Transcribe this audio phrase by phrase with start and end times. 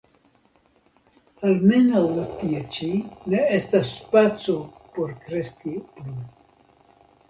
[1.49, 2.01] Almenaŭ
[2.41, 2.91] tie ĉi
[3.35, 4.59] ne estas spaco
[4.99, 6.21] por kreski plu.